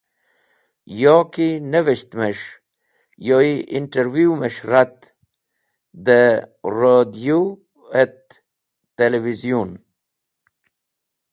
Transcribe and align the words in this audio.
Yo 1.01 1.15
ki 1.33 1.47
nevishtemes̃h, 1.71 2.47
yoy 3.27 3.49
interviw’mes̃h 3.77 4.61
rat 4.71 4.97
dẽ 6.05 6.35
rodiyu 6.77 7.41
et 8.01 8.21
telivizyun. 8.97 9.71